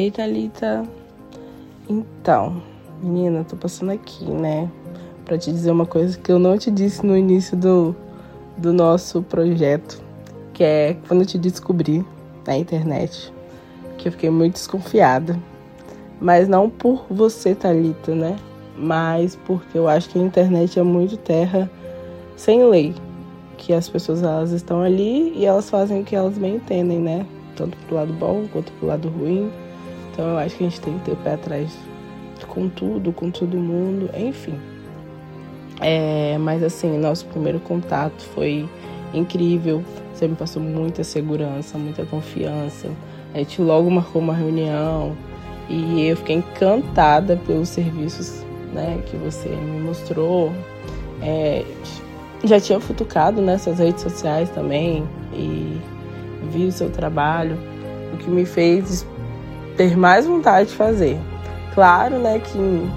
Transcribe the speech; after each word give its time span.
Ei, 0.00 0.10
Thalita. 0.10 0.82
Então, 1.86 2.62
menina, 3.02 3.44
tô 3.44 3.54
passando 3.54 3.90
aqui, 3.90 4.24
né? 4.24 4.66
Pra 5.26 5.36
te 5.36 5.52
dizer 5.52 5.70
uma 5.70 5.84
coisa 5.84 6.18
que 6.18 6.32
eu 6.32 6.38
não 6.38 6.56
te 6.56 6.70
disse 6.70 7.04
no 7.04 7.14
início 7.14 7.54
do, 7.54 7.94
do 8.56 8.72
nosso 8.72 9.20
projeto, 9.20 10.02
que 10.54 10.64
é 10.64 10.96
quando 11.06 11.20
eu 11.20 11.26
te 11.26 11.36
descobri 11.36 12.02
na 12.46 12.56
internet, 12.56 13.30
que 13.98 14.08
eu 14.08 14.12
fiquei 14.12 14.30
muito 14.30 14.54
desconfiada. 14.54 15.38
Mas 16.18 16.48
não 16.48 16.70
por 16.70 17.04
você, 17.10 17.54
Thalita, 17.54 18.14
né? 18.14 18.38
Mas 18.78 19.36
porque 19.36 19.76
eu 19.76 19.86
acho 19.86 20.08
que 20.08 20.18
a 20.18 20.22
internet 20.22 20.78
é 20.78 20.82
muito 20.82 21.18
terra 21.18 21.70
sem 22.36 22.64
lei. 22.64 22.94
Que 23.58 23.74
as 23.74 23.86
pessoas 23.86 24.22
elas 24.22 24.50
estão 24.52 24.80
ali 24.80 25.34
e 25.36 25.44
elas 25.44 25.68
fazem 25.68 26.00
o 26.00 26.04
que 26.04 26.16
elas 26.16 26.38
bem 26.38 26.54
entendem, 26.54 26.98
né? 26.98 27.26
Tanto 27.54 27.76
pro 27.86 27.96
lado 27.96 28.14
bom 28.14 28.46
quanto 28.50 28.72
pro 28.72 28.86
lado 28.86 29.06
ruim. 29.10 29.52
Então 30.20 30.32
eu 30.32 30.38
acho 30.38 30.54
que 30.54 30.64
a 30.64 30.68
gente 30.68 30.80
tem 30.82 30.98
que 30.98 31.06
ter 31.06 31.12
o 31.12 31.16
pé 31.16 31.32
atrás 31.32 31.74
com 32.46 32.68
tudo, 32.68 33.10
com 33.10 33.30
todo 33.30 33.56
mundo, 33.56 34.10
enfim. 34.14 34.54
É, 35.80 36.36
mas 36.36 36.62
assim, 36.62 36.98
nosso 36.98 37.24
primeiro 37.24 37.58
contato 37.58 38.22
foi 38.34 38.68
incrível. 39.14 39.82
Você 40.12 40.28
me 40.28 40.36
passou 40.36 40.62
muita 40.62 41.02
segurança, 41.02 41.78
muita 41.78 42.04
confiança. 42.04 42.90
A 43.32 43.38
gente 43.38 43.62
logo 43.62 43.90
marcou 43.90 44.20
uma 44.20 44.34
reunião 44.34 45.16
e 45.70 46.04
eu 46.04 46.16
fiquei 46.18 46.36
encantada 46.36 47.40
pelos 47.46 47.70
serviços 47.70 48.44
né, 48.74 49.02
que 49.06 49.16
você 49.16 49.48
me 49.48 49.80
mostrou. 49.80 50.52
É, 51.22 51.64
já 52.44 52.60
tinha 52.60 52.78
futucado 52.78 53.40
nessas 53.40 53.78
né, 53.78 53.86
redes 53.86 54.02
sociais 54.02 54.50
também 54.50 55.02
e 55.32 55.80
vi 56.52 56.66
o 56.66 56.72
seu 56.72 56.90
trabalho, 56.90 57.56
o 58.12 58.18
que 58.18 58.28
me 58.28 58.44
fez 58.44 59.06
ter 59.80 59.96
mais 59.96 60.26
vontade 60.26 60.68
de 60.68 60.76
fazer. 60.76 61.18
Claro, 61.72 62.18
né, 62.18 62.38
que 62.38 62.58
em 62.58 62.92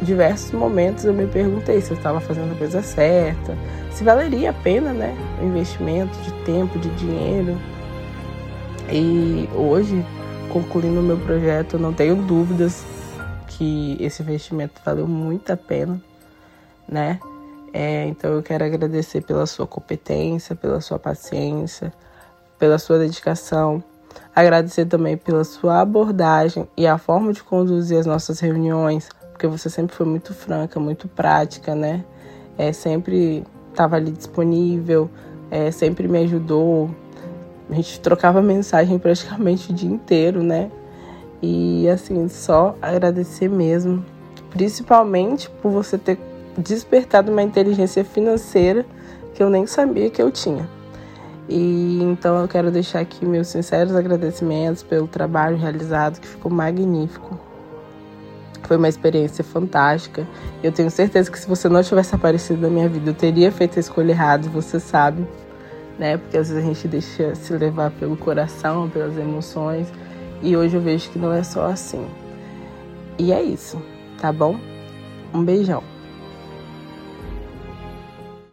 diversos 0.00 0.50
momentos 0.52 1.04
eu 1.04 1.12
me 1.12 1.26
perguntei 1.26 1.78
se 1.82 1.90
eu 1.90 1.96
estava 1.98 2.20
fazendo 2.20 2.52
a 2.52 2.56
coisa 2.56 2.80
certa, 2.80 3.54
se 3.90 4.02
valeria 4.02 4.48
a 4.48 4.52
pena, 4.54 4.94
né, 4.94 5.14
o 5.42 5.44
investimento 5.44 6.16
de 6.22 6.32
tempo, 6.44 6.78
de 6.78 6.88
dinheiro. 6.96 7.58
E 8.90 9.46
hoje, 9.54 10.02
concluindo 10.50 11.00
o 11.00 11.02
meu 11.02 11.18
projeto, 11.18 11.74
eu 11.74 11.80
não 11.80 11.92
tenho 11.92 12.16
dúvidas 12.16 12.82
que 13.48 13.98
esse 14.00 14.22
investimento 14.22 14.80
valeu 14.82 15.06
muito 15.06 15.52
a 15.52 15.56
pena, 15.56 16.00
né? 16.88 17.20
É, 17.74 18.06
então 18.06 18.32
eu 18.32 18.42
quero 18.42 18.64
agradecer 18.64 19.20
pela 19.20 19.44
sua 19.44 19.66
competência, 19.66 20.56
pela 20.56 20.80
sua 20.80 20.98
paciência, 20.98 21.92
pela 22.58 22.78
sua 22.78 22.98
dedicação 22.98 23.84
Agradecer 24.36 24.84
também 24.84 25.16
pela 25.16 25.44
sua 25.44 25.80
abordagem 25.80 26.68
e 26.76 26.86
a 26.86 26.98
forma 26.98 27.32
de 27.32 27.42
conduzir 27.42 27.98
as 27.98 28.04
nossas 28.04 28.38
reuniões, 28.38 29.08
porque 29.32 29.46
você 29.46 29.70
sempre 29.70 29.96
foi 29.96 30.04
muito 30.04 30.34
franca, 30.34 30.78
muito 30.78 31.08
prática, 31.08 31.74
né? 31.74 32.04
É, 32.58 32.70
sempre 32.70 33.44
estava 33.70 33.96
ali 33.96 34.10
disponível, 34.10 35.08
é, 35.50 35.70
sempre 35.70 36.06
me 36.06 36.18
ajudou. 36.18 36.90
A 37.70 37.74
gente 37.76 37.98
trocava 37.98 38.42
mensagem 38.42 38.98
praticamente 38.98 39.72
o 39.72 39.74
dia 39.74 39.88
inteiro, 39.88 40.42
né? 40.42 40.70
E 41.40 41.88
assim, 41.88 42.28
só 42.28 42.76
agradecer 42.82 43.48
mesmo, 43.48 44.04
principalmente 44.50 45.48
por 45.62 45.70
você 45.70 45.96
ter 45.96 46.18
despertado 46.58 47.32
uma 47.32 47.42
inteligência 47.42 48.04
financeira 48.04 48.84
que 49.32 49.42
eu 49.42 49.48
nem 49.48 49.66
sabia 49.66 50.10
que 50.10 50.20
eu 50.20 50.30
tinha. 50.30 50.75
E 51.48 52.02
então 52.02 52.40
eu 52.40 52.48
quero 52.48 52.70
deixar 52.70 53.00
aqui 53.00 53.24
meus 53.24 53.48
sinceros 53.48 53.94
agradecimentos 53.94 54.82
pelo 54.82 55.06
trabalho 55.06 55.56
realizado, 55.56 56.20
que 56.20 56.26
ficou 56.26 56.50
magnífico. 56.50 57.38
Foi 58.64 58.76
uma 58.76 58.88
experiência 58.88 59.44
fantástica. 59.44 60.26
Eu 60.62 60.72
tenho 60.72 60.90
certeza 60.90 61.30
que 61.30 61.38
se 61.38 61.46
você 61.46 61.68
não 61.68 61.82
tivesse 61.82 62.14
aparecido 62.14 62.60
na 62.62 62.68
minha 62.68 62.88
vida, 62.88 63.10
eu 63.10 63.14
teria 63.14 63.52
feito 63.52 63.76
a 63.76 63.80
escolha 63.80 64.10
errada, 64.10 64.48
você 64.48 64.80
sabe, 64.80 65.24
né? 65.98 66.16
Porque 66.16 66.36
às 66.36 66.48
vezes 66.48 66.64
a 66.64 66.66
gente 66.66 66.88
deixa 66.88 67.34
se 67.36 67.52
levar 67.52 67.92
pelo 67.92 68.16
coração, 68.16 68.90
pelas 68.90 69.16
emoções, 69.16 69.86
e 70.42 70.56
hoje 70.56 70.76
eu 70.76 70.80
vejo 70.80 71.10
que 71.10 71.18
não 71.18 71.32
é 71.32 71.44
só 71.44 71.66
assim. 71.66 72.04
E 73.18 73.32
é 73.32 73.40
isso, 73.40 73.80
tá 74.20 74.32
bom? 74.32 74.58
Um 75.32 75.44
beijão. 75.44 75.82